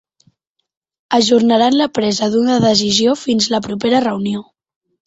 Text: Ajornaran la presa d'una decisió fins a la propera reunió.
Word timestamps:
Ajornaran 1.17 1.77
la 1.83 1.89
presa 1.99 2.33
d'una 2.37 2.59
decisió 2.67 3.15
fins 3.29 3.51
a 3.53 3.57
la 3.59 3.65
propera 3.71 4.07
reunió. 4.11 4.49